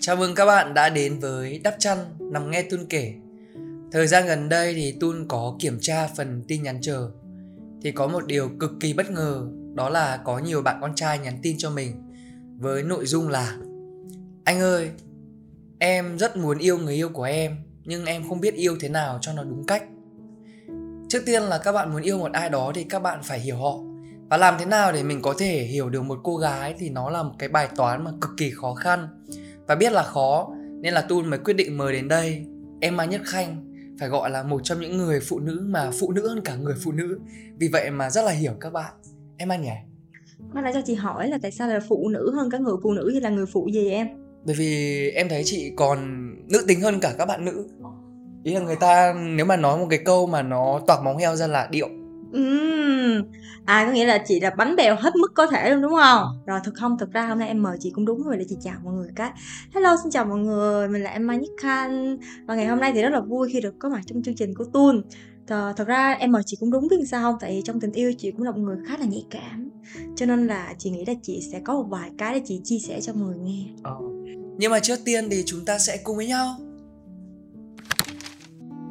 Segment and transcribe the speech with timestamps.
[0.00, 3.14] Chào mừng các bạn đã đến với Đắp Chăn nằm nghe Tun kể.
[3.92, 7.10] Thời gian gần đây thì Tun có kiểm tra phần tin nhắn chờ.
[7.82, 11.18] Thì có một điều cực kỳ bất ngờ, đó là có nhiều bạn con trai
[11.18, 11.92] nhắn tin cho mình
[12.58, 13.56] với nội dung là
[14.44, 14.90] Anh ơi,
[15.78, 19.18] em rất muốn yêu người yêu của em, nhưng em không biết yêu thế nào
[19.20, 19.84] cho nó đúng cách.
[21.08, 23.56] Trước tiên là các bạn muốn yêu một ai đó thì các bạn phải hiểu
[23.56, 23.78] họ
[24.28, 27.10] và làm thế nào để mình có thể hiểu được một cô gái thì nó
[27.10, 29.08] là một cái bài toán mà cực kỳ khó khăn
[29.68, 30.48] và biết là khó
[30.80, 32.46] nên là Tun mới quyết định mời đến đây.
[32.80, 33.64] Emma Nhất Khanh
[34.00, 36.74] phải gọi là một trong những người phụ nữ mà phụ nữ hơn cả người
[36.84, 37.18] phụ nữ.
[37.58, 38.94] Vì vậy mà rất là hiểu các bạn.
[39.36, 39.76] Em anh nhỉ?
[40.54, 42.92] Nó đã cho chị hỏi là tại sao là phụ nữ hơn cả người phụ
[42.92, 44.08] nữ hay là người phụ gì em?
[44.44, 47.68] bởi vì em thấy chị còn nữ tính hơn cả các bạn nữ.
[48.44, 51.36] Ý là người ta nếu mà nói một cái câu mà nó toạc móng heo
[51.36, 51.88] ra là điệu
[52.32, 53.22] Ừm.
[53.64, 56.26] À có nghĩa là chị là bánh bèo hết mức có thể luôn đúng không?
[56.46, 58.56] Rồi thực không thực ra hôm nay em mời chị cũng đúng rồi để chị
[58.62, 59.30] chào mọi người cái.
[59.74, 63.02] Hello xin chào mọi người, mình là Emma Nhất Khanh và ngày hôm nay thì
[63.02, 65.02] rất là vui khi được có mặt trong chương trình của Tun.
[65.48, 67.36] Thật, ra em mời chị cũng đúng biết sao không?
[67.40, 69.70] Tại vì trong tình yêu chị cũng là một người khá là nhạy cảm
[70.16, 72.78] Cho nên là chị nghĩ là chị sẽ có một vài cái để chị chia
[72.78, 73.96] sẻ cho mọi người nghe ờ.
[74.58, 76.56] nhưng mà trước tiên thì chúng ta sẽ cùng với nhau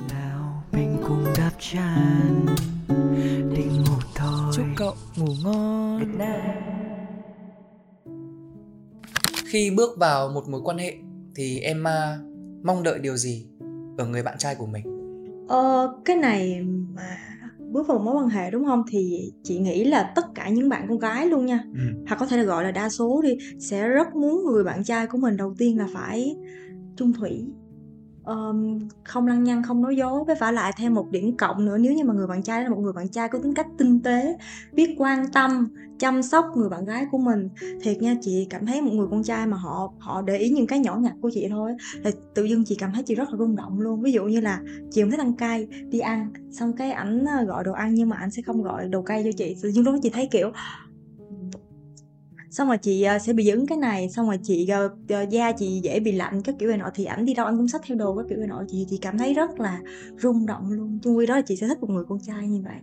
[0.10, 2.46] nào mình cùng đắp chăn
[5.18, 6.42] ngủ ngon Việt Nam
[9.48, 10.96] khi bước vào một mối quan hệ
[11.36, 12.20] thì Emma
[12.64, 13.48] mong đợi điều gì
[13.98, 14.84] ở người bạn trai của mình?
[15.48, 16.62] Ờ, cái này
[16.96, 17.18] mà
[17.72, 18.84] bước vào mối quan hệ đúng không?
[18.92, 21.64] Thì chị nghĩ là tất cả những bạn con gái luôn nha.
[21.74, 22.04] Ừ.
[22.08, 25.08] hoặc có thể là gọi là đa số đi sẽ rất muốn người bạn trai
[25.08, 26.36] của mình đầu tiên là phải
[26.98, 27.46] trung thủy
[28.28, 31.78] um, không lăng nhăng không nói dối với phải lại thêm một điểm cộng nữa.
[31.78, 34.00] Nếu như mà người bạn trai là một người bạn trai có tính cách tinh
[34.04, 34.38] tế
[34.74, 35.68] biết quan tâm
[36.00, 37.50] chăm sóc người bạn gái của mình
[37.82, 40.68] thiệt nha chị cảm thấy một người con trai mà họ họ để ý những
[40.68, 41.72] cái nhỏ nhặt của chị thôi
[42.04, 44.02] thì tự dưng chị cảm thấy chị rất là rung động luôn.
[44.02, 47.44] Ví dụ như là chị không thích ăn cay đi ăn xong cái ảnh ờ,
[47.44, 49.56] gọi đồ ăn nhưng mà ảnh sẽ không gọi đồ cay cho chị.
[49.62, 50.52] Tự dưng lúc đó chị thấy kiểu
[52.52, 55.52] xong rồi chị ờ, sẽ bị dưỡng cái này xong rồi chị ờ, ờ, da
[55.52, 56.92] chị dễ bị lạnh các kiểu này nọ.
[56.96, 58.64] Thì ảnh đi đâu anh cũng xách theo đồ các kiểu này nọ.
[58.70, 59.82] Chị chị cảm thấy rất là
[60.22, 61.00] rung động luôn.
[61.04, 62.76] Chung quy đó là chị sẽ thích một người con trai như vậy.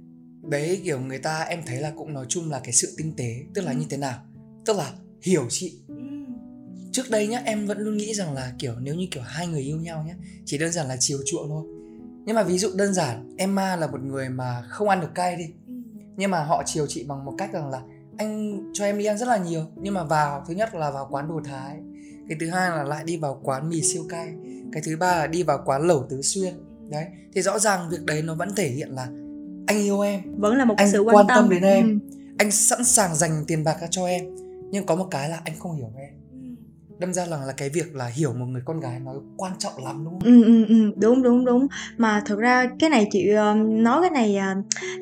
[0.50, 3.36] Đấy kiểu người ta em thấy là cũng nói chung là cái sự tinh tế
[3.54, 3.76] tức là Ừ.
[3.78, 4.18] như thế nào?
[4.66, 4.92] Tức là
[5.22, 5.72] hiểu chị.
[6.92, 9.60] Trước đây nhá em vẫn luôn nghĩ rằng là kiểu nếu như kiểu hai người
[9.60, 10.14] yêu nhau nhá
[10.44, 11.64] chỉ đơn giản là chiều chuộng thôi.
[12.26, 15.36] Nhưng mà ví dụ đơn giản Emma là một người mà không ăn được cay
[15.36, 15.44] đi.
[16.16, 17.82] Nhưng mà họ chiều chị bằng một cách rằng là
[18.18, 21.08] anh cho em đi ăn rất là nhiều nhưng mà vào thứ nhất là vào
[21.10, 21.80] quán đồ thái
[22.28, 24.34] cái thứ hai là lại đi vào quán mì siêu cay
[24.72, 26.54] cái thứ ba là đi vào quán lẩu tứ xuyên
[26.90, 29.04] đấy thì rõ ràng việc đấy nó vẫn thể hiện là
[29.66, 32.00] anh yêu em vẫn là một Anh sự quan, quan tâm, tâm đến em.
[32.00, 32.16] Ừ.
[32.38, 34.24] anh sẵn sàng dành tiền bạc ra cho em
[34.70, 36.10] nhưng có một cái là anh không hiểu em
[36.98, 39.72] đâm ra là là cái việc là hiểu một người con gái nó quan trọng
[39.84, 40.24] lắm đúng không?
[40.24, 41.66] Ừ, ừ, ừ, đúng đúng đúng.
[41.96, 44.46] Mà thực ra cái này chị ờ, nói cái này ờ,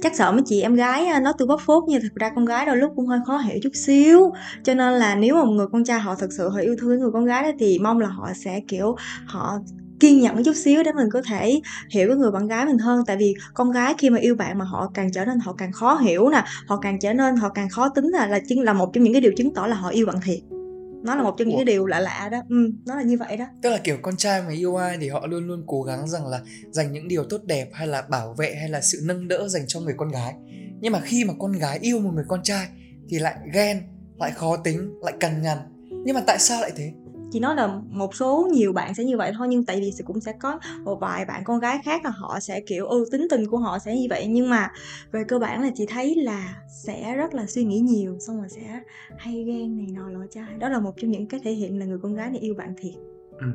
[0.02, 2.44] chắc sợ mấy chị em gái ờ, nói tôi bóc phốt nhưng thực ra con
[2.44, 4.32] gái đôi lúc cũng hơi khó hiểu chút xíu.
[4.64, 7.00] Cho nên là nếu mà một người con trai họ thật sự họ yêu thương
[7.00, 9.58] người con gái đó thì mong là họ sẽ kiểu họ
[10.00, 11.60] kiên nhẫn chút xíu để mình có thể
[11.94, 13.04] hiểu cái người bạn gái mình hơn.
[13.06, 15.72] Tại vì con gái khi mà yêu bạn mà họ càng trở nên họ càng
[15.72, 18.72] khó hiểu nè họ càng trở nên họ càng khó tính là là chính là
[18.72, 20.61] một trong những cái điều chứng tỏ là họ yêu bạn thiệt
[21.02, 22.42] nó là một trong những cái điều lạ lạ đó.
[22.48, 23.46] Ừ, nó là như vậy đó.
[23.62, 26.26] Tức là kiểu con trai mà yêu ai thì họ luôn luôn cố gắng rằng
[26.26, 26.40] là
[26.70, 29.64] dành những điều tốt đẹp hay là bảo vệ hay là sự nâng đỡ dành
[29.66, 30.34] cho người con gái.
[30.80, 32.68] Nhưng mà khi mà con gái yêu một người con trai
[33.08, 33.82] thì lại ghen
[34.18, 35.58] lại khó tính lại cằn nhằn.
[36.04, 36.92] Nhưng mà tại sao lại thế
[37.32, 40.04] chị nói là một số nhiều bạn sẽ như vậy thôi, nhưng tại vì sẽ-
[40.06, 43.26] cũng sẽ có một vài bạn con gái khác là họ sẽ, kiểu ừ tính
[43.30, 44.26] tình của họ sẽ như vậy.
[44.26, 44.70] Nhưng mà
[45.12, 48.48] về cơ bản là chị thấy là sẽ rất là suy nghĩ nhiều, xong rồi
[48.48, 48.80] sẽ
[49.18, 51.86] hay ghen này nọ, lọ trai đó là một trong những cái thể hiện là
[51.86, 52.94] người con gái này yêu bạn thiệt.
[53.40, 53.46] Ừ.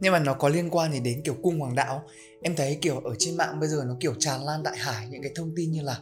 [0.00, 2.02] nhưng mà nó có liên quan gì đến, kiểu, cung hoàng đạo
[2.42, 5.22] em thấy, kiểu, ở trên mạng bây giờ nó, kiểu, tràn lan đại hải những
[5.22, 6.00] cái thông tin như là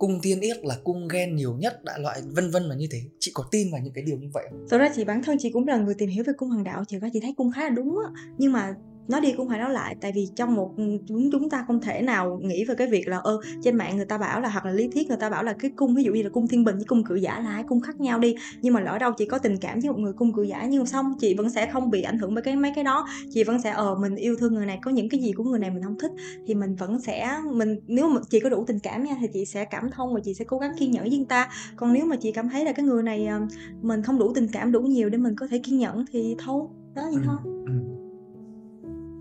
[0.00, 3.00] cung thiên yết là cung ghen nhiều nhất, đại loại, vân vân là như thế.
[3.18, 4.66] Chị có tin vào những cái điều như vậy không?
[4.70, 6.84] Thật ra chị bản thân chị cũng là người tìm hiểu về cung hoàng đạo,
[6.88, 8.22] chị có chị thấy cung khá là đúng á.
[8.38, 8.74] Nhưng mà
[9.10, 10.74] nói đi cũng phải nói lại tại vì trong một
[11.08, 14.06] chúng chúng ta không thể nào nghĩ về cái việc là ơ trên mạng người
[14.06, 16.12] ta bảo là hoặc là lý thuyết người ta bảo là cái cung ví dụ
[16.12, 18.34] như là cung thiên bình với cung cự giả là hai cung khác nhau đi
[18.62, 20.86] nhưng mà lỡ đâu chị có tình cảm với một người cung cự giả nhưng
[20.86, 23.06] xong chị vẫn sẽ không bị ảnh hưởng bởi cái mấy cái đó.
[23.30, 25.58] Chị vẫn sẽ ờ mình yêu thương người này có những cái gì của người
[25.58, 26.10] này mình không thích
[26.46, 29.44] thì mình vẫn sẽ mình nếu mà chị có đủ tình cảm nha thì chị
[29.44, 31.48] sẽ cảm thông và chị sẽ cố gắng kiên nhẫn với người ta.
[31.76, 33.40] Còn nếu mà chị cảm thấy là cái người này ờ,
[33.82, 36.62] mình không đủ tình cảm đủ nhiều để mình có thể kiên nhẫn thì thôi
[36.94, 37.36] đó vậy thôi.
[37.44, 37.59] ừ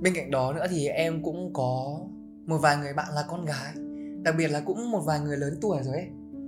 [0.02, 2.00] bên cạnh đó nữa thì em cũng có
[2.46, 3.74] một vài người bạn là con gái,
[4.22, 6.08] đặc biệt là cũng một vài người lớn tuổi rồi ấy.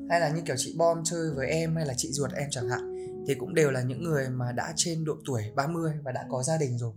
[0.09, 2.69] Hay là như kiểu chị bom chơi với em hay là chị ruột em chẳng
[2.69, 2.95] hạn,
[3.27, 6.44] thì cũng đều là những người mà đã trên độ tuổi 30 và đã có
[6.44, 6.94] gia đình rồi.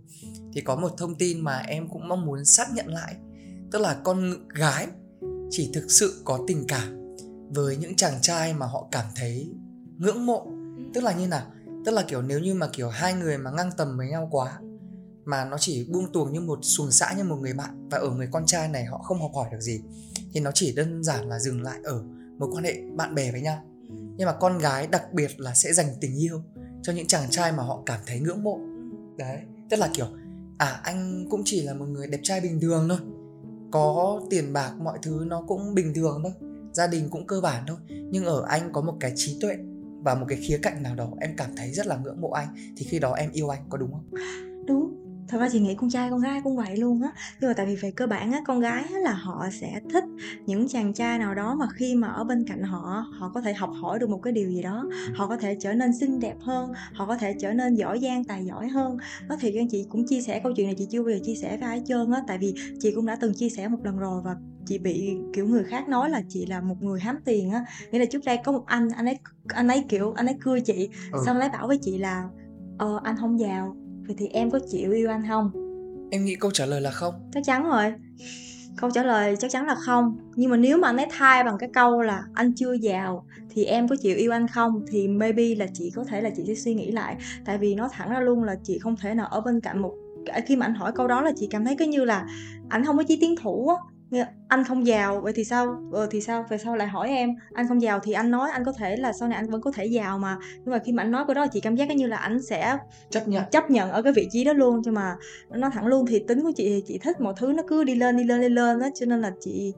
[0.53, 3.15] Thì có một thông tin mà em cũng mong muốn xác nhận lại,
[3.71, 4.87] tức là con gái
[5.49, 7.15] chỉ thực sự có tình cảm
[7.49, 9.49] với những chàng trai mà họ cảm thấy
[9.97, 10.47] ngưỡng mộ.
[10.93, 11.51] Tức là như nào?
[11.85, 14.59] Tức là kiểu nếu như mà kiểu hai người mà ngang tầm với nhau quá
[15.25, 18.09] mà nó chỉ buông tuồng như một xuồng xã như một người bạn và ở
[18.09, 19.81] người con trai này họ không học hỏi được gì.
[20.33, 22.03] Thì nó chỉ đơn giản là dừng lại ở
[22.37, 23.63] mối quan hệ bạn bè với nhau.
[23.89, 26.41] Nhưng mà con gái đặc biệt là sẽ dành tình yêu
[26.81, 28.59] cho những chàng trai mà họ cảm thấy ngưỡng mộ.
[29.17, 29.37] Đấy,
[29.69, 30.07] tức là kiểu
[30.57, 32.97] à anh cũng chỉ là một người đẹp trai bình thường thôi.
[33.71, 36.49] Có tiền bạc mọi thứ nó cũng bình thường thôi.
[36.73, 37.77] Gia đình cũng cơ bản thôi.
[37.87, 39.57] Nhưng ở anh có một cái trí tuệ
[40.03, 42.47] và một cái khía cạnh nào đó em cảm thấy rất là ngưỡng mộ anh,
[42.77, 44.09] thì khi đó em yêu anh, có đúng không?
[44.67, 47.09] Đúng thật ra chị nghĩ con trai con gái cũng vậy luôn á.
[47.41, 50.03] Nhưng mà tại vì về cơ bản á con gái á là họ sẽ thích
[50.45, 53.53] những chàng trai nào đó mà khi mà ở bên cạnh họ họ có thể
[53.53, 54.85] học hỏi được một cái điều gì đó.
[55.15, 58.23] Họ có thể trở nên xinh đẹp hơn họ có thể trở nên giỏi giang
[58.23, 58.97] tài giỏi hơn.
[59.29, 61.35] Có thì anh chị cũng chia sẻ câu chuyện này chị chưa bao giờ chia
[61.41, 62.21] sẻ với ai trơn á.
[62.27, 64.35] Tại vì chị cũng đã từng chia sẻ một lần rồi và
[64.65, 67.65] chị bị kiểu người khác nói là chị là một người hám tiền á.
[67.91, 69.17] Nghĩa là trước đây có một anh anh ấy
[69.47, 71.19] anh ấy kiểu anh ấy cưa chị Ừ.
[71.25, 72.23] xong anh ấy bảo với chị là
[72.77, 73.75] ờ anh không giàu
[74.07, 75.51] vậy thì em có chịu yêu anh không?
[76.11, 77.13] Em nghĩ câu trả lời là không.
[77.33, 77.93] Chắc chắn rồi.
[78.77, 80.17] Câu trả lời chắc chắn là không.
[80.35, 83.65] Nhưng mà nếu mà anh ấy thay bằng cái câu là anh chưa giàu thì
[83.65, 84.85] em có chịu yêu anh không?
[84.87, 87.15] Thì maybe là chị có thể là chị sẽ suy nghĩ lại.
[87.45, 89.93] Tại vì nó thẳng ra luôn là chị không thể nào ở bên cạnh một
[90.45, 92.27] khi mà anh hỏi câu đó là chị cảm thấy cứ như là
[92.69, 93.75] anh không có chí tiến thủ á
[94.47, 95.89] anh không giàu vậy thì sao?
[95.91, 96.45] Ờ, thì sao?
[96.49, 97.29] Về sau lại hỏi em.
[97.53, 99.71] Anh không giàu thì anh nói anh có thể là sau này anh vẫn có
[99.71, 100.37] thể giàu mà.
[100.53, 102.77] Nhưng mà khi mà anh nói câu đó chị cảm giác như là anh sẽ
[103.09, 103.43] chấp nhận.
[103.51, 104.81] chấp nhận ở cái vị trí đó luôn.
[104.83, 105.15] Nhưng mà
[105.49, 107.95] nó thẳng luôn thì tính của chị thì chị thích mọi thứ nó cứ đi
[107.95, 109.73] lên đi lên đi lên đó cho nên là chị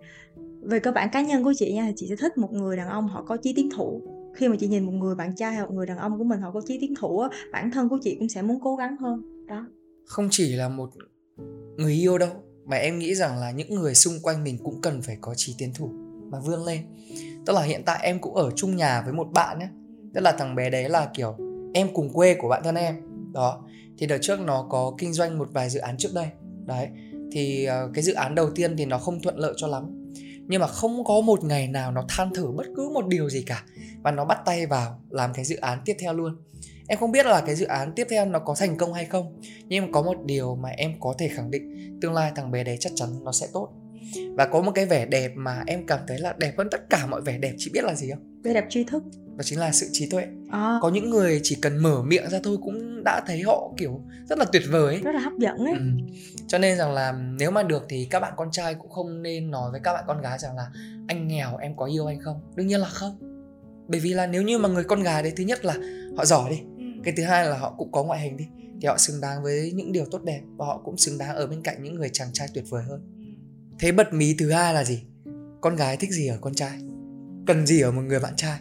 [0.62, 2.90] về cơ bản cá nhân của chị nha thì chị sẽ thích một người đàn
[2.90, 4.02] ông họ có chí tiến thủ.
[4.36, 6.42] Khi mà chị nhìn một người bạn trai hay một người đàn ông của mình
[6.42, 8.98] họ có chí tiến thủ á bản thân của chị cũng sẽ muốn cố gắng
[8.98, 9.46] hơn.
[9.48, 9.66] Đó.
[10.06, 10.90] Không chỉ là một
[11.78, 12.30] người yêu đâu
[12.68, 15.56] mà em nghĩ rằng là những người xung quanh mình cũng cần phải có trí
[15.58, 15.90] tiến thủ
[16.32, 16.82] mà vươn lên.
[17.46, 19.68] Tức là hiện tại em cũng ở chung nhà với một bạn nhé.
[20.14, 21.36] Tức là thằng bé đấy là kiểu
[21.74, 22.96] em cùng quê của bạn thân em.
[23.34, 23.64] Đó.
[23.98, 26.28] Thì đợt trước nó có kinh doanh một vài dự án trước đây.
[26.66, 26.88] Đấy.
[27.32, 30.12] Thì ờ, cái dự án đầu tiên thì nó không thuận lợi cho lắm.
[30.48, 33.44] Nhưng mà không có một ngày nào nó than thở bất cứ một điều gì
[33.44, 33.64] cả.
[34.02, 36.36] Và nó bắt tay vào làm cái dự án tiếp theo luôn
[36.88, 39.42] em không biết là cái dự án tiếp theo nó có thành công hay không
[39.68, 42.64] nhưng mà có một điều mà em có thể khẳng định tương lai thằng bé
[42.64, 43.70] đấy chắc chắn nó sẽ tốt.
[44.36, 47.06] Và có một cái vẻ đẹp mà em cảm thấy là đẹp hơn tất cả
[47.06, 48.42] mọi vẻ đẹp chị biết là gì không?
[48.44, 49.04] Vẻ đẹp tri thức.
[49.38, 50.28] Đó chính là sự trí tuệ.
[50.52, 54.02] À, có những người chỉ cần mở miệng ra thôi cũng đã thấy họ kiểu
[54.30, 55.02] rất là tuyệt vời ấy.
[55.04, 55.74] Rất là hấp dẫn ấy.
[55.74, 55.80] Ừ.
[56.48, 59.52] Cho nên rằng là nếu mà được thì các bạn con trai cũng không nên
[59.52, 60.68] nói với các bạn con gái rằng là
[61.08, 62.42] anh nghèo em có yêu anh không?
[62.56, 63.18] Đương nhiên là không.
[63.88, 65.76] Bởi vì là nếu như mà người con gái đấy thứ nhất là
[66.18, 66.77] họ giỏi đi,
[67.08, 68.48] cái thứ hai là họ cũng có ngoại hình đi
[68.82, 71.48] thì họ xứng đáng với những điều tốt đẹp và họ cũng xứng đáng ở
[71.48, 73.02] bên cạnh những người chàng trai tuyệt vời hơn.
[73.80, 75.04] Thế bật mí thứ hai là gì?
[75.62, 76.78] Con gái thích gì ở con trai?
[77.46, 78.60] Cần gì ở một người bạn trai?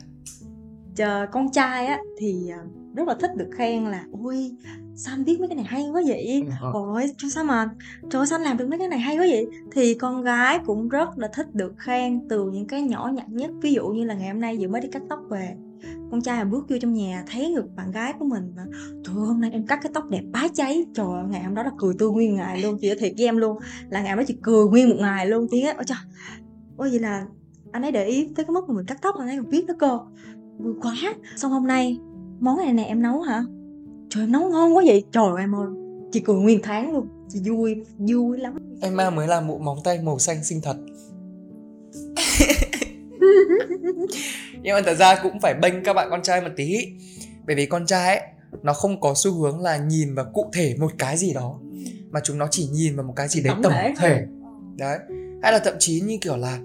[0.97, 2.59] Chờ con trai á thì à,
[2.97, 4.53] rất là thích được khen là ui
[4.97, 6.71] sao anh biết mấy cái này hay quá vậy Ờ.
[6.75, 7.69] Ôi, cho sao mà
[8.11, 10.59] trời ơi, sao anh làm được mấy cái này hay quá vậy thì con gái
[10.67, 14.05] cũng rất là thích được khen từ những cái nhỏ nhặt nhất ví dụ như
[14.05, 15.57] là ngày hôm nay vừa mới đi cắt tóc về
[16.11, 18.65] con trai mà bước vô trong nhà thấy được bạn gái của mình mà
[19.05, 20.85] trời ơi, hôm nay em cắt cái tóc đẹp bá cháy.
[20.95, 23.37] Trời ơi, ngày hôm đó là cười tươi nguyên ngày luôn chị thiệt với em
[23.37, 23.59] luôn.
[23.91, 25.99] Là ngày hôm đó chị cười nguyên một ngày luôn tiếng ôi trời
[26.77, 27.27] ôi vậy là
[27.73, 29.65] anh ấy để ý tới cái mức mà mình cắt tóc anh ấy còn biết
[29.67, 29.99] nữa cơ.
[30.59, 30.97] Vui quá
[31.37, 31.99] xong hôm nay
[32.41, 33.45] món này này em nấu hả?
[34.11, 35.05] Trời em nấu ngon quá vậy.
[35.13, 35.67] Trời ơi, em ơi
[36.13, 38.55] chị cười nguyên tháng luôn chị vui vui lắm.
[38.81, 40.77] Em ma mới làm bộ móng tay màu xanh xinh thật.
[44.67, 46.89] nhưng mà thật ra cũng phải bênh các bạn con trai một tí.
[47.47, 48.29] Bởi vì con trai ấy
[48.63, 51.61] nó không có xu hướng là nhìn vào cụ thể một cái gì đó
[52.11, 54.27] mà chúng nó chỉ nhìn vào một cái gì đấy Tổng thể.
[54.77, 54.99] Đấy.
[55.43, 56.59] Hay là thậm chí như kiểu là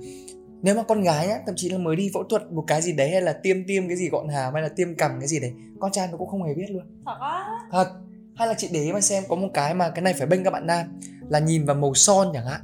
[0.61, 2.91] nếu mà con gái nhá thậm chí là mới đi phẫu thuật một cái gì
[2.91, 5.39] đấy hay là tiêm tiêm cái gì gọn hàm hay là tiêm cằm cái gì
[5.39, 6.83] đấy con trai nó cũng không hề biết luôn.
[7.05, 7.45] Thật á?
[7.71, 7.87] Thật.
[8.35, 10.43] Hay là chị để ý mà xem có một cái mà cái này phải bênh
[10.43, 12.61] các bạn nam là nhìn vào màu son chẳng hạn.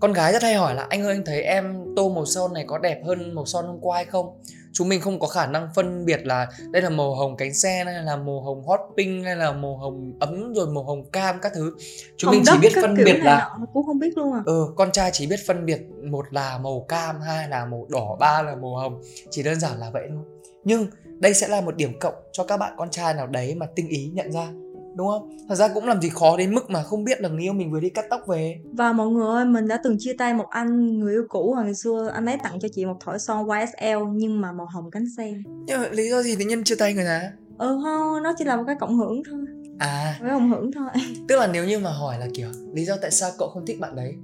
[0.00, 2.64] Con gái rất hay hỏi là anh ơi anh thấy em tô màu son này
[2.66, 5.68] có đẹp hơn màu son hôm qua hay không chúng mình không có khả năng
[5.74, 9.24] phân biệt là đây là màu hồng cánh sen hay là màu hồng hot pink
[9.24, 11.72] hay là màu hồng ấm rồi màu hồng cam các thứ.
[12.16, 14.42] Chúng mình chỉ biết phân biệt là nó cũng không biết luôn à?
[14.46, 18.16] Ừ con trai chỉ biết phân biệt một là màu cam hai là màu đỏ
[18.20, 19.02] ba là màu hồng.
[19.30, 20.24] Chỉ đơn giản là vậy thôi.
[20.64, 23.66] Nhưng đây sẽ là một điểm cộng cho các bạn con trai nào đấy mà
[23.74, 24.48] tinh ý nhận ra
[24.96, 25.30] đúng không?
[25.48, 27.72] Thật ra cũng làm gì khó đến mức mà không biết là người yêu mình
[27.72, 28.60] vừa đi cắt tóc về.
[28.72, 31.64] Và mọi người ơi mình đã từng chia tay một anh người yêu cũ hồi
[31.64, 32.10] ngày xưa.
[32.14, 35.42] Anh ấy tặng cho chị một thỏi son YSL nhưng mà màu hồng cánh sen.
[35.66, 37.22] Nhưng mà lý do gì tự nhiên chia tay người ta?
[37.58, 39.40] Ừ không nó chỉ là một cái cộng hưởng thôi.
[39.78, 40.16] À.
[40.20, 40.88] Cái cộng hưởng thôi.
[41.28, 43.80] Tức là nếu như mà hỏi là kiểu lý do tại sao cậu không thích
[43.80, 44.14] bạn đấy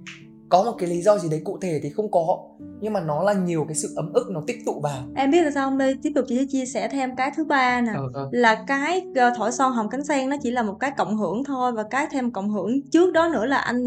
[0.49, 2.38] có một cái lý do gì đấy cụ thể thì không có
[2.81, 5.05] nhưng mà nó là nhiều cái sự ấm ức nó tích tụ vào.
[5.14, 5.78] Em biết là sao không?
[5.78, 7.93] Đây tiếp tục chị sẽ chia sẻ thêm cái thứ ba nè.
[7.95, 8.28] Ừ, ừ.
[8.33, 11.45] là cái ờ, thỏi son hồng cánh sen nó chỉ là một cái cộng hưởng
[11.45, 13.85] thôi và cái thêm cộng hưởng trước đó nữa là anh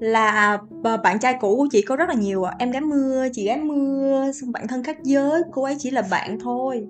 [0.00, 2.54] là ờ, bạn trai cũ của chị có rất là nhiều ạ.
[2.58, 6.02] em gái mưa chị gái mưa xong bạn thân khác giới cô ấy chỉ là
[6.10, 6.86] bạn thôi.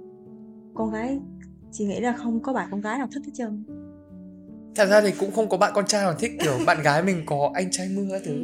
[0.75, 1.19] Con gái
[1.73, 3.65] chị nghĩ là không có bạn con gái nào thích hết trơn.
[4.75, 7.23] Thật ra thì cũng không có bạn con trai nào thích kiểu bạn gái mình
[7.27, 8.35] có anh trai mưa thứ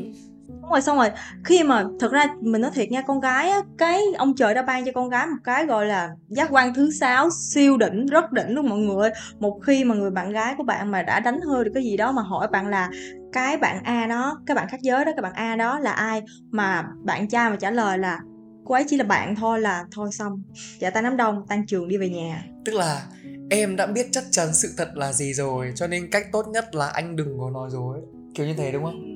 [0.49, 1.11] đúng rồi, xong rồi,
[1.45, 4.63] khi mà thật ra mình nói thiệt nha, con gái á, cái ông trời đã
[4.63, 8.33] ban cho con gái một cái gọi là giác quan thứ sáu, siêu đỉnh, rất
[8.33, 9.11] đỉnh luôn mọi người ơi.
[9.39, 11.97] một khi mà người bạn gái của bạn mà đã đánh hơi được cái gì
[11.97, 12.91] đó mà hỏi bạn là
[13.33, 16.23] cái bạn A đó, cái bạn khác giới đó, cái bạn A đó là ai?
[16.51, 18.19] Mà bạn trai mà trả lời là
[18.65, 20.43] cô ấy chỉ là bạn thôi là thôi xong
[20.79, 22.45] dạ ta nắm đông, tan trường đi về nhà.
[22.65, 23.03] Tức là
[23.51, 26.75] em đã biết chắc chắn sự thật là gì rồi, cho nên cách tốt nhất
[26.75, 27.99] là anh đừng có nói dối.
[28.35, 29.14] Kiểu như thế, đúng không?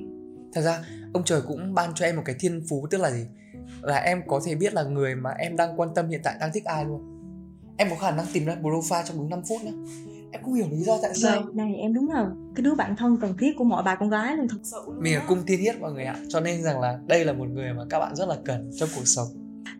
[0.53, 0.79] Thật ra
[1.13, 3.25] ông trời cũng ban cho em một cái thiên phú tức là gì?
[3.81, 6.49] Là em có thể biết là người mà em đang quan tâm hiện tại đang
[6.53, 7.01] thích ai luôn.
[7.77, 9.71] Em có khả năng tìm ra profile trong đúng 5 phút nhá.
[10.31, 11.35] Em không hiểu lý do tại sao.
[11.35, 14.09] Này, này em đúng là cái đứa bạn thân cần thiết của mọi bà con
[14.09, 15.19] gái luôn thật sự luôn mình á.
[15.19, 17.73] là cung thiên hiết mọi người ạ cho nên rằng là đây là một người
[17.73, 19.27] mà các bạn rất là cần trong cuộc sống.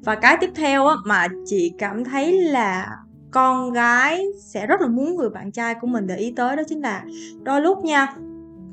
[0.04, 2.98] Và cái tiếp theo á mà chị cảm thấy là
[3.32, 6.64] con gái sẽ rất là muốn người bạn trai của mình để ý tới đó
[6.68, 7.06] chính là
[7.44, 8.16] đôi lúc nha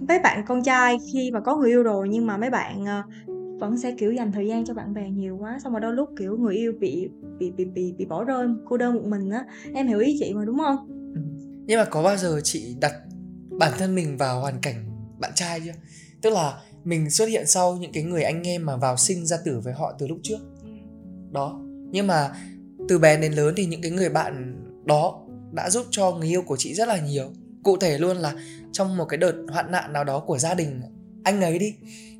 [0.00, 3.03] mấy bạn con trai khi mà có người yêu rồi nhưng mà mấy bạn ờ,
[3.59, 6.09] vẫn sẽ, kiểu, dành thời gian cho bạn bè nhiều quá, xong rồi đôi lúc,
[6.19, 9.45] kiểu, người yêu bị bị bị bị bị bỏ rơi, cô đơn một mình á.
[9.75, 10.76] Em hiểu ý chị mà, đúng không?
[11.15, 11.21] Ừ.
[11.67, 12.93] nhưng mà có bao giờ chị đặt
[13.59, 14.75] bản thân mình vào hoàn cảnh
[15.19, 15.73] bạn trai chưa?
[16.23, 19.37] Tức là mình xuất hiện sau những cái người anh em mà vào sinh ra
[19.45, 20.38] tử với họ từ lúc trước.
[21.33, 21.61] Đó.
[21.91, 22.31] Nhưng mà
[22.88, 26.43] từ bé đến lớn thì những cái người bạn đó đã giúp cho người yêu
[26.43, 27.33] của chị rất là nhiều
[27.66, 28.35] cụ thể luôn là
[28.73, 30.80] trong một cái đợt hoạn nạn nào đó của gia đình
[31.25, 31.75] anh ấy đi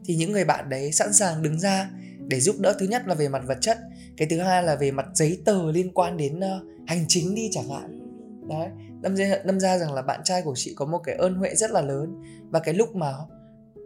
[0.05, 1.91] thì những người bạn đấy sẵn sàng đứng ra
[2.27, 2.77] để giúp đỡ.
[2.79, 3.79] Thứ nhất là về mặt vật chất
[4.17, 7.49] cái thứ hai là về mặt giấy tờ liên quan đến uh, hành chính đi
[7.53, 8.01] chẳng hạn.
[8.49, 8.69] Đấy
[9.01, 11.55] đâm ra, đâm ra rằng là bạn trai của chị có một cái ơn huệ
[11.55, 12.23] rất là lớn.
[12.51, 13.11] Và cái lúc mà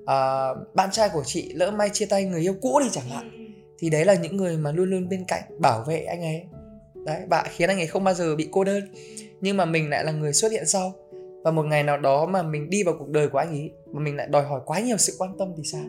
[0.02, 3.52] uh, bạn trai của chị lỡ may chia tay người yêu cũ đi chẳng hạn
[3.78, 6.42] thì đấy là những người mà luôn luôn bên cạnh bảo vệ anh ấy.
[7.06, 8.94] Đấy bạn khiến anh ấy không bao giờ bị cô đơn.
[9.40, 10.94] Nhưng mà mình lại là người xuất hiện sau
[11.44, 14.00] và một ngày nào đó mà mình đi vào cuộc đời của anh ấy mà
[14.00, 15.82] mình lại đòi hỏi quá nhiều sự quan tâm thì sao?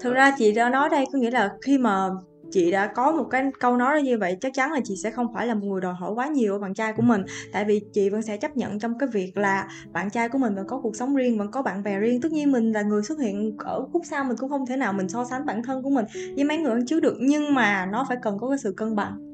[0.00, 2.08] Thực ra chị đã nói đây có nghĩa là khi mà
[2.50, 5.26] chị đã có một cái câu nói như vậy chắc chắn là chị sẽ không
[5.34, 7.22] phải là một người đòi hỏi quá nhiều ở bạn trai của mình.
[7.52, 10.54] Tại vì chị vẫn sẽ chấp nhận trong cái việc là bạn trai của mình
[10.54, 12.20] vẫn có cuộc sống riêng vẫn có bạn bè riêng.
[12.20, 14.92] Tất nhiên mình là người xuất hiện ở khúc sau mình cũng không thể nào
[14.92, 17.16] mình so sánh bản thân của mình với mấy người trước được.
[17.20, 19.25] Nhưng mà nó phải cần có cái sự cân bằng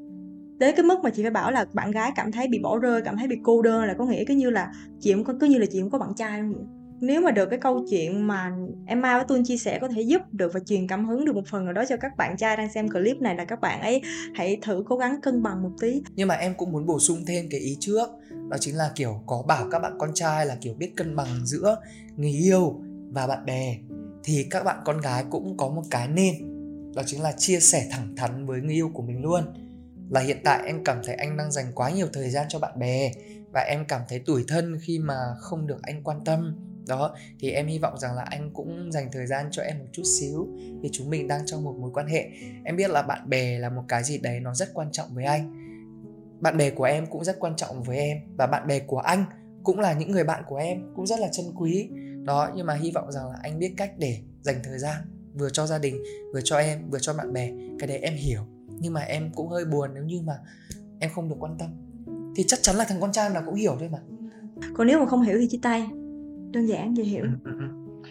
[0.65, 3.01] đến cái mức mà chị phải bảo là bạn gái cảm thấy bị bỏ rơi,
[3.01, 5.47] cảm thấy bị cô đơn là có nghĩa cứ như là chị cũng có, cứ
[5.47, 6.63] như là chị cũng có bạn trai không vậy?
[6.99, 8.51] Nếu mà được cái câu chuyện mà
[8.85, 11.35] em Mai với Tuân chia sẻ có thể giúp được và truyền cảm hứng được
[11.35, 13.81] một phần nào đó cho các bạn trai đang xem clip này là các bạn
[13.81, 14.01] ấy
[14.35, 16.01] hãy thử cố gắng cân bằng một tí.
[16.15, 18.09] Nhưng mà em cũng muốn bổ sung thêm cái ý trước,
[18.49, 21.45] đó chính là, kiểu, có bảo các bạn con trai là, kiểu, biết cân bằng
[21.45, 21.77] giữa
[22.15, 23.77] người yêu và bạn bè,
[24.23, 26.33] thì các bạn con gái cũng có một cái nên,
[26.95, 29.43] đó chính là chia sẻ thẳng thắn với người yêu của mình luôn
[30.13, 32.79] là hiện tại em cảm thấy anh đang dành quá nhiều thời gian cho bạn
[32.79, 33.11] bè
[33.51, 36.55] và em cảm thấy tủi thân khi mà không được anh quan tâm.
[36.87, 39.85] Đó, thì em hy vọng rằng là anh cũng dành thời gian cho em một
[39.91, 40.47] chút xíu
[40.81, 42.29] vì chúng mình đang trong một mối quan hệ.
[42.63, 45.25] Em biết là bạn bè là một cái gì đấy nó rất quan trọng với
[45.25, 45.53] anh.
[46.39, 49.25] Bạn bè của em cũng rất quan trọng với em và bạn bè của anh
[49.63, 51.89] cũng là những người bạn của em, cũng rất là chân quý.
[52.23, 54.95] Đó, nhưng mà hy vọng rằng là anh biết cách để dành thời gian
[55.33, 56.03] vừa cho gia đình,
[56.33, 57.51] vừa cho em, vừa cho bạn bè.
[57.79, 58.52] Cái đấy em hiểu
[58.83, 60.33] nhưng mà em cũng hơi buồn nếu như mà
[60.99, 61.69] em không được quan tâm.
[62.35, 63.97] Thì chắc chắn là thằng con trai nào cũng hiểu thôi mà.
[64.73, 65.87] Còn nếu mà không hiểu thì chia tay.
[66.51, 67.25] Đơn giản dễ hiểu.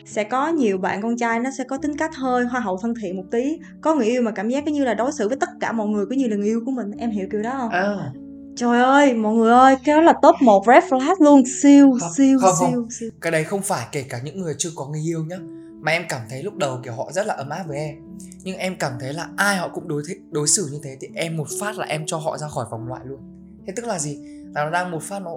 [0.04, 2.94] Sẽ có nhiều bạn con trai nó sẽ có tính cách hơi hoa hậu thân
[3.02, 3.58] thiện một tí.
[3.80, 5.88] Có người yêu mà cảm giác cứ như là đối xử với tất cả mọi
[5.88, 6.90] người cứ như là người yêu của mình.
[6.98, 7.70] Em hiểu kiểu đó không?
[7.70, 8.12] À,
[8.56, 11.42] trời ơi mọi người ơi cái đó là top 1 red flag luôn.
[11.62, 12.90] Siêu Không, siêu không, siêu không.
[12.90, 13.10] siêu.
[13.20, 15.36] Cái đấy không phải kể cả những người chưa có người yêu nhá.
[15.80, 17.94] Mà em cảm thấy lúc đầu kiểu họ rất là ấm áp với em
[18.44, 21.08] nhưng em cảm thấy là ai họ cũng đối thế đối xử như thế thì
[21.14, 23.20] em một phát là em cho họ ra khỏi vòng loại luôn.
[23.66, 24.18] Thế tức là gì?
[24.54, 25.30] Là nó đang một phát nó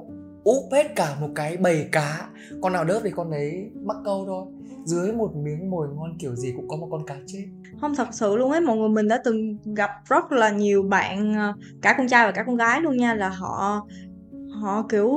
[0.43, 2.29] úp hết cả một cái bầy cá.
[2.61, 4.45] Con nào đớp thì con đấy mắc câu thôi.
[4.85, 7.45] Dưới một miếng mồi ngon kiểu gì cũng có một con cá chết.
[7.81, 11.35] Không, thật sự luôn ấy, mọi người mình đã từng gặp rất là nhiều bạn
[11.35, 13.87] à, cả con trai và cả con gái luôn nha, là họ
[14.61, 15.11] họ kiểu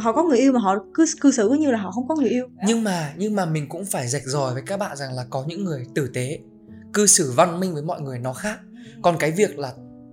[0.00, 2.30] họ có người yêu mà họ cứ cư xử như là họ không có người
[2.30, 2.46] yêu.
[2.66, 5.44] Nhưng mà nhưng mà mình cũng phải rạch ròi với các bạn rằng là có
[5.46, 6.38] những người tử tế
[6.92, 8.58] cư xử văn minh với mọi người nó khác.
[9.02, 9.72] Còn cái việc là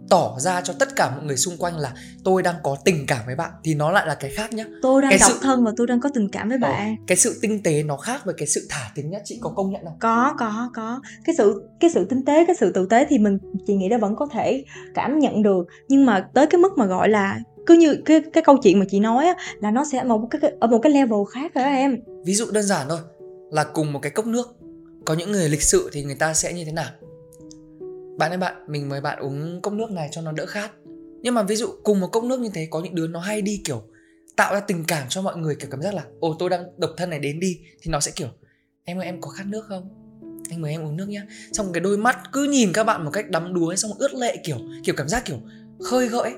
[0.09, 3.19] tỏ ra cho tất cả mọi người xung quanh là tôi đang có tình cảm
[3.25, 4.65] với bạn thì nó lại là cái khác nhá.
[4.81, 6.95] Tôi đang Cái độc sự- thân và tôi đang có tình cảm với bạn.
[7.07, 9.19] cái sự tinh tế nó khác với cái sự thả tính nhá.
[9.23, 9.97] Chị có công nhận không?
[9.99, 11.01] Có có có.
[11.25, 13.37] Cái sự cái sự tinh tế cái sự tử tế thì mình
[13.67, 14.63] chị nghĩ là vẫn có thể
[14.95, 15.67] cảm nhận được.
[15.89, 18.85] Nhưng mà tới cái mức mà gọi là cứ như cái cái câu chuyện mà
[18.89, 21.63] chị nói á, là nó sẽ ở một cái ở một cái level khác rồi
[21.63, 21.97] đó em.
[22.25, 22.99] Ví dụ đơn giản thôi,
[23.51, 24.55] là cùng một cái cốc nước,
[25.05, 26.89] có những người lịch sự thì người ta sẽ như thế nào?
[28.17, 30.71] Bạn ơi bạn, mình mời bạn uống cốc nước này cho nó đỡ khát.
[31.21, 33.41] Nhưng mà ví dụ cùng một cốc nước như thế, có những đứa nó hay
[33.41, 33.81] đi kiểu
[34.35, 36.91] tạo ra tình cảm cho mọi người, kiểu cảm giác là, ồ, tôi đang độc
[36.97, 37.59] thân này đến đi.
[37.81, 38.27] Thì nó sẽ kiểu,
[38.83, 39.89] em ơi, em có khát nước không?
[40.49, 41.25] Anh mời em uống nước nhá.
[41.51, 44.37] Xong cái đôi mắt cứ nhìn các bạn một cách đắm đuối, xong ướt lệ
[44.43, 45.37] kiểu kiểu cảm giác kiểu
[45.79, 46.31] khơi gợi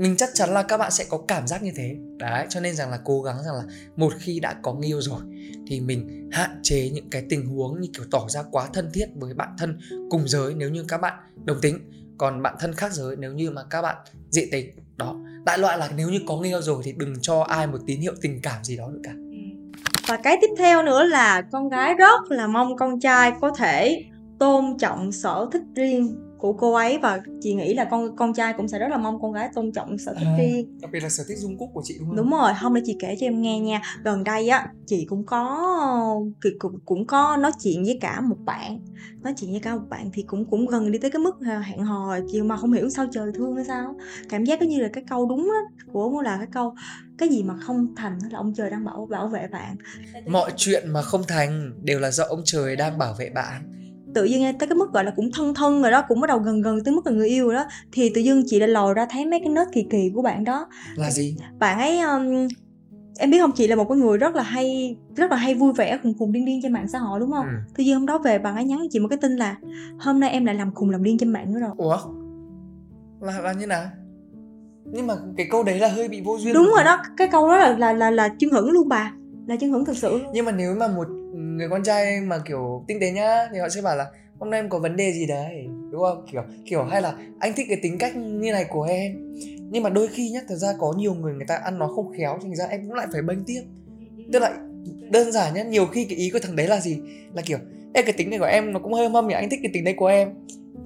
[0.00, 1.96] mình chắc chắn là các bạn sẽ có cảm giác như thế.
[2.18, 3.62] Đấy, cho nên rằng là cố gắng rằng là
[3.96, 5.20] một khi đã có người yêu rồi,
[5.66, 9.06] thì mình hạn chế những cái tình huống như kiểu tỏ ra quá thân thiết
[9.14, 9.78] với bạn thân
[10.10, 11.78] cùng giới nếu như các bạn đồng tính.
[12.18, 13.96] Còn bạn thân khác giới nếu như mà các bạn
[14.30, 15.16] dị tính đó.
[15.44, 18.00] Đại loại là nếu như có người yêu rồi thì đừng cho ai một tín
[18.00, 19.12] hiệu tình cảm gì đó nữa cả.
[19.12, 19.80] Ừ.
[20.08, 24.04] Và cái tiếp theo nữa là con gái rất là mong con trai có thể
[24.38, 28.52] tôn trọng sở thích riêng của cô ấy và chị nghĩ là con con trai
[28.56, 30.36] cũng sẽ rất là mong con gái tôn trọng sở thích À.
[30.38, 30.78] riêng.
[30.80, 32.16] Đặc biệt là sở thích dung cúc của chị đúng không?
[32.16, 33.80] Đúng rồi không để chị kể cho em nghe nha.
[34.04, 35.56] Gần đây á chị cũng có
[36.60, 38.80] cũng, cũng, có nói chuyện với cả một bạn.
[39.22, 41.84] Nói chuyện với cả một bạn thì cũng cũng gần đi tới cái mức hẹn
[41.84, 43.94] hò nhưng mà không hiểu sao trời thương hay sao.
[44.28, 46.74] Cảm giác giống như là cái câu đúng á của là cái câu
[47.18, 49.76] cái gì mà không thành là ông trời đang bảo bảo vệ bạn.
[50.26, 53.79] Mọi chuyện mà không thành đều là do ông trời đang bảo vệ bạn
[54.14, 56.38] tự dưng tới cái mức gọi là cũng thân thân rồi đó cũng bắt đầu
[56.38, 58.94] gần gần tới mức là người yêu rồi đó thì tự dưng chị lại lòi
[58.94, 60.68] ra thấy mấy cái nết kỳ kỳ của bạn đó.
[60.96, 61.36] Là gì?
[61.58, 62.48] Bạn ấy um,
[63.18, 63.52] em biết không?
[63.52, 66.32] Chị là một cái người rất là hay rất là hay vui vẻ khùng khùng
[66.32, 67.46] điên điên trên mạng xã hội đúng không?
[67.46, 67.52] Ừ.
[67.76, 69.56] tự nhiên hôm đó về bạn ấy nhắn chị một cái tin là
[69.98, 71.70] hôm nay em lại làm khùng làm điên trên mạng nữa rồi.
[71.76, 71.98] Ủa?
[73.20, 73.84] Là là như nào?
[74.92, 77.48] Nhưng mà cái câu đấy là hơi bị vô duyên đúng rồi đó cái câu
[77.48, 79.12] đó là là là, là chân hững luôn bà
[79.46, 82.84] là chân hững thực sự nhưng mà nếu mà một người con trai mà kiểu
[82.88, 84.06] tinh tế nhá thì họ sẽ bảo là
[84.38, 86.26] hôm nay em có vấn đề gì đấy đúng không?
[86.32, 89.12] Kiểu kiểu hay là anh thích cái tính cách như này của em
[89.72, 92.12] nhưng mà đôi khi nhá thật ra có nhiều người người ta ăn nói không
[92.18, 93.62] khéo thành ra em cũng lại phải bênh tiếp.
[94.32, 94.52] Tức là
[95.10, 96.98] đơn giản nhá nhiều khi cái ý của thằng đấy là gì?
[97.34, 97.58] Là kiểu
[97.94, 99.84] Ê cái tính này của em nó cũng hơi mâm nhỉ anh thích cái tính
[99.84, 100.28] đấy của em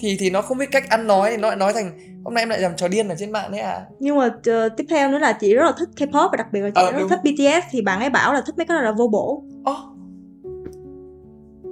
[0.00, 1.90] thì thì nó không biết cách ăn nói thì nó lại nói thành
[2.24, 4.68] hôm nay em lại làm trò điên ở trên mạng đấy à nhưng mà ờ,
[4.68, 6.92] tiếp theo nữa là chị rất là thích K-pop và đặc biệt là chị Ờ,
[6.92, 7.09] rất đúng.
[7.09, 9.44] thích BTS thì bạn ấy bảo là thích mấy cái đó là vô bổ.
[9.64, 9.76] Ồ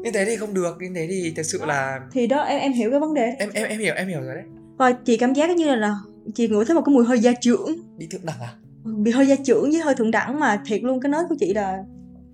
[0.03, 2.73] như thế thì không được như thế thì thật sự là thì đó em em
[2.73, 3.37] hiểu cái vấn đề đấy.
[3.39, 4.45] em em em hiểu em hiểu rồi đấy.
[4.77, 5.97] Và chị cảm giác như là, là
[6.35, 7.69] chị ngửi thấy một cái mùi hơi gia trưởng.
[7.97, 8.55] Bị thượng đẳng à?
[8.85, 11.55] Bị hơi gia trưởng với hơi thượng đẳng mà thiệt luôn cái nết của chị
[11.55, 11.85] là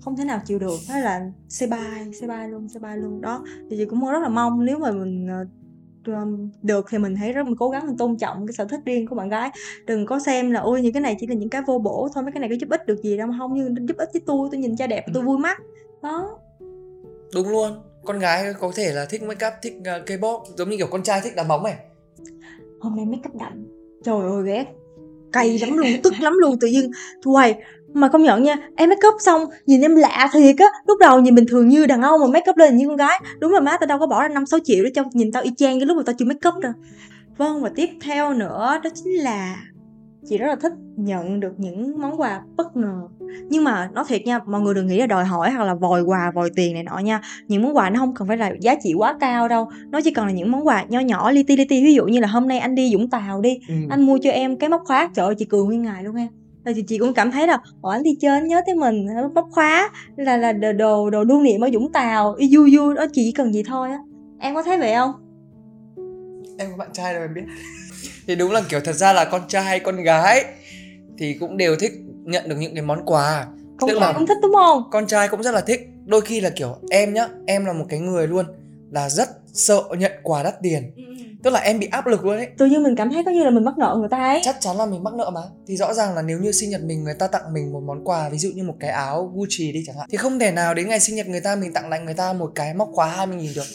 [0.01, 0.79] không thể nào chịu được.
[0.89, 3.21] Hay là say bye say bye luôn say bye luôn.
[3.21, 5.45] Đó thì chị cũng rất là mong nếu mà mình ờ,
[6.15, 8.81] um, được thì mình hãy rất mình cố gắng mình tôn trọng cái sở thích
[8.85, 9.51] riêng của bạn gái.
[9.87, 12.25] Đừng có xem là ôi những cái này chỉ là những cái vô bổ thôi
[12.25, 13.29] mấy cái này có giúp ích được gì đâu.
[13.39, 15.59] Không nhưng giúp ích với tôi tôi nhìn trai đẹp tôi vui mắt.
[16.03, 16.39] Đó
[17.35, 17.83] đúng luôn.
[18.05, 21.03] Con gái có thể là thích make up thích uh, kpop giống như kiểu con
[21.03, 21.77] trai thích đá bóng này
[22.81, 23.67] hôm nay make up đậm
[24.05, 24.65] trời ơi ghét
[25.33, 26.91] cay lắm luôn tức lắm luôn tự dưng
[27.25, 27.55] Uầy,
[27.95, 30.67] mà công nhận nha em make up xong nhìn em lạ thiệt á.
[30.87, 33.21] Lúc đầu nhìn bình thường như đàn ông mà make up lên như con gái.
[33.39, 35.43] Đúng là má tao đâu có bỏ ra năm sáu triệu để cho nhìn tao
[35.43, 36.73] y chang cái lúc mà tao chưa make up đâu.
[37.37, 39.57] Vâng và tiếp theo nữa đó chính là
[40.29, 43.09] chị rất là thích nhận được những món quà bất ngờ.
[43.49, 46.03] Nhưng mà nói thiệt nha mọi người đừng nghĩ là đòi hỏi hoặc là vòi
[46.03, 47.21] quà vòi tiền này nọ nha.
[47.49, 49.69] Những món quà nó không cần phải là giá trị quá cao đâu.
[49.91, 51.85] Nó chỉ cần là những món quà nho nhỏ li ti li ti.
[51.85, 53.75] Ví dụ như là hôm nay anh đi Vũng Tàu đi ừ.
[53.89, 55.11] anh mua cho em cái móc khóa.
[55.15, 56.29] Trời ơi chị cười nguyên ngày luôn em
[56.65, 59.07] Rồi thì chị cũng cảm thấy là ủa anh đi chơi anh nhớ tới mình.
[59.35, 62.35] Móc khóa là là đồ đồ, đồ lưu niệm ở Vũng Tàu.
[62.35, 63.99] Y vui vui đó chị chỉ cần gì thôi á.
[64.39, 65.13] Em có thấy vậy không?
[66.59, 67.43] Em có bạn trai đâu em biết
[68.29, 70.45] thì đúng là kiểu thật ra là con trai hay con gái
[71.19, 71.93] thì cũng đều thích
[72.25, 73.47] nhận được những cái món quà.
[73.81, 74.83] Con Tức trai là- cũng thích đúng không?
[74.91, 75.81] con trai cũng rất là thích.
[76.05, 78.47] Đôi khi là kiểu em nhá em là một cái người luôn
[78.91, 80.91] là rất sợ nhận quà đắt tiền.
[81.43, 82.47] Tức là em bị áp lực luôn ấy.
[82.59, 84.41] Tự nhiên mình cảm thấy có như là mình mắc nợ người ta ấy.
[84.45, 85.41] Chắc chắn là mình mắc nợ mà.
[85.67, 88.05] Thì rõ ràng là nếu như sinh nhật mình người ta tặng mình một món
[88.05, 90.75] quà ví dụ như một cái áo Gucci đi chẳng hạn thì không thể nào
[90.75, 93.07] đến ngày sinh nhật người ta mình tặng lại người ta một cái móc khóa
[93.09, 93.67] 20 nghìn được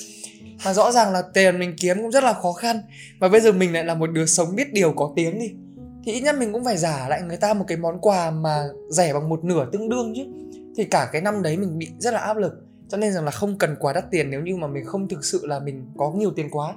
[0.66, 2.82] mà rõ ràng là tiền mình kiếm cũng rất là khó khăn.
[3.20, 5.54] Và bây giờ mình lại là một đứa sống biết điều có tiếng đi.
[6.06, 8.64] Thì ít nhất mình cũng phải giả lại người ta một cái món quà mà
[8.90, 10.24] rẻ bằng một nửa tương đương chứ.
[10.78, 12.54] Thì cả cái năm đấy mình bị rất là áp lực.
[12.90, 15.26] Cho nên rằng là không cần quá đắt tiền nếu như mà mình không thực
[15.26, 16.74] sự là mình có nhiều tiền quá.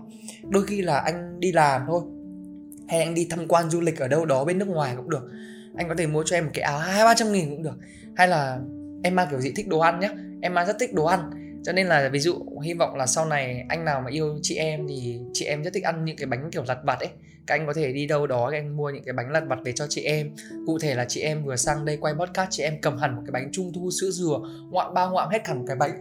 [0.49, 2.03] Đôi khi là anh đi làm thôi.
[2.89, 5.31] Hay anh đi tham quan du lịch ở đâu đó bên nước ngoài cũng được.
[5.77, 7.77] Anh có thể mua cho em một cái áo hai ba trăm nghìn cũng được.
[8.17, 8.59] Hay là
[9.03, 10.11] em mang kiểu gì thích đồ ăn nhá.
[10.43, 11.31] Em mang rất thích đồ ăn
[11.67, 14.55] cho nên là ví dụ, hy vọng là sau này anh nào mà yêu chị
[14.55, 17.09] em thì chị em rất thích ăn những cái bánh kiểu lặt vặt ấy.
[17.47, 19.59] Các anh có thể đi đâu đó, các anh mua những cái bánh lặt vặt
[19.65, 20.31] về cho chị em.
[20.67, 23.23] Cụ thể là chị em vừa sang đây quay podcast, chị em cầm hẳn một
[23.27, 26.01] cái bánh trung thu, sữa dừa, ngoạm ba ngoạm hết hẳn cái bánh.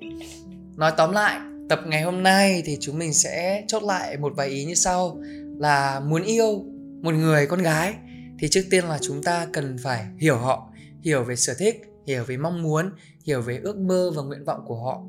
[0.76, 4.48] Nói tóm lại, tập ngày hôm nay thì chúng mình sẽ chốt lại một vài
[4.48, 5.20] ý như sau.
[5.58, 6.64] Là muốn yêu
[7.02, 7.94] một người con gái
[8.38, 10.70] thì trước tiên là chúng ta cần phải hiểu họ,
[11.02, 12.90] hiểu về sở thích, hiểu về mong muốn
[13.24, 15.02] hiểu về ước mơ và nguyện vọng của họ.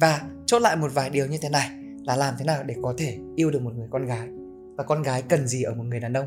[0.00, 1.70] Và chốt lại một vài điều như thế này
[2.06, 4.28] là làm thế nào để có thể yêu được một người con gái?
[4.76, 6.26] Và con gái cần gì ở một người đàn ông?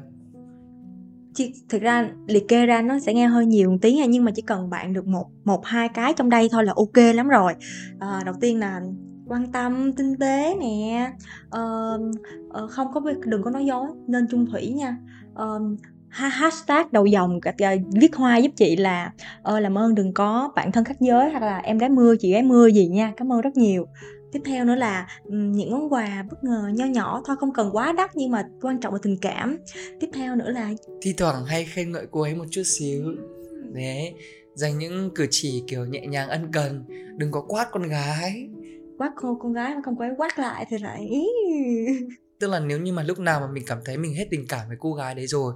[1.69, 4.31] Thực ra liệt kê ra nó sẽ nghe hơi nhiều một tí nha nhưng mà
[4.35, 7.53] chỉ cần bạn được một một hai cái trong đây thôi là ok lắm rồi.
[7.99, 8.81] À, đầu tiên là
[9.27, 11.11] quan tâm tinh tế nè.
[11.49, 11.61] À,
[12.69, 14.97] không có việc đừng có nói dối nên chung thủy nha.
[15.35, 15.45] À,
[16.15, 17.39] hashtag đầu dòng
[18.01, 19.13] viết hoa giúp chị là
[19.55, 22.31] uh, làm ơn đừng có bạn thân khác giới hoặc là em gái mưa chị
[22.31, 23.87] gái mưa gì nha cảm ơn rất nhiều.
[24.31, 27.93] Tiếp theo nữa là những món quà bất ngờ nho nhỏ thôi không cần quá
[27.97, 29.57] đắt nhưng mà quan trọng là tình cảm.
[29.99, 33.03] Tiếp theo nữa là thi thoảng hay khen ngợi cô ấy một chút xíu.
[33.73, 34.13] Đấy
[34.53, 36.83] dành những cử chỉ kiểu nhẹ nhàng ân cần
[37.17, 38.49] đừng có quát con gái.
[38.97, 41.09] Quát cô con gái mà không có quát lại thì lại
[42.39, 44.67] tức là nếu như mà lúc nào mà mình cảm thấy mình hết tình cảm
[44.67, 45.53] với cô gái đấy rồi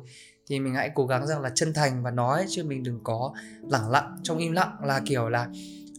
[0.49, 3.33] thì mình hãy cố gắng rằng là chân thành và nói chứ mình đừng có
[3.61, 5.47] lẳng lặng trong im lặng là kiểu là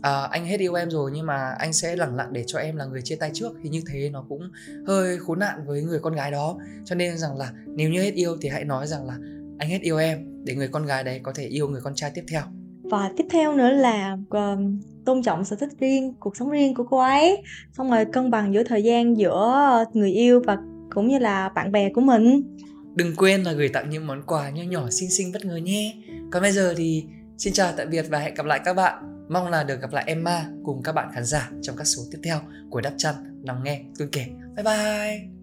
[0.02, 2.76] à, anh hết yêu em rồi nhưng mà anh sẽ lẳng lặng để cho em
[2.76, 3.52] là người chia tay trước.
[3.62, 4.50] Thì như thế nó cũng
[4.86, 6.56] hơi khốn nạn với người con gái đó.
[6.84, 9.14] Cho nên rằng là nếu như hết yêu thì hãy nói rằng là
[9.58, 12.10] anh hết yêu em để người con gái đấy có thể yêu người con trai
[12.14, 12.42] tiếp theo.
[12.82, 16.84] Và tiếp theo nữa là um, tôn trọng sở thích riêng cuộc sống riêng của
[16.84, 17.42] cô ấy.
[17.72, 20.58] Xong rồi cân bằng giữa thời gian giữa người yêu và
[20.94, 22.56] cũng như là bạn bè của mình
[22.94, 25.94] đừng quên là gửi tặng những món quà nho nhỏ xinh xinh bất ngờ nhé.
[26.31, 27.05] Còn bây giờ thì
[27.38, 29.26] xin chào tạm biệt và hẹn gặp lại các bạn.
[29.29, 32.18] Mong là được gặp lại Emma cùng các bạn khán giả trong các số tiếp
[32.24, 34.26] theo của đắp chăn nằm nghe tuôn kể.
[34.57, 35.39] Bye bye!